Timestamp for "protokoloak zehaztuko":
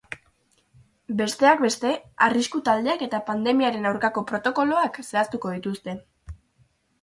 4.33-5.55